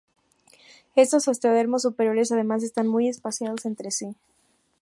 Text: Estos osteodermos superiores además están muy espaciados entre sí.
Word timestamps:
Estos 0.95 1.27
osteodermos 1.27 1.83
superiores 1.83 2.31
además 2.31 2.63
están 2.63 2.87
muy 2.87 3.07
espaciados 3.07 3.67
entre 3.67 3.91
sí. 3.91 4.15